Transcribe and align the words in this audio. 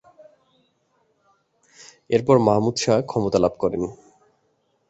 এরপর 2.09 2.35
মাহমুদ 2.47 2.75
শাহ 2.83 2.97
ক্ষমতা 3.09 3.37
লাভ 3.43 3.53
করেন। 3.61 3.83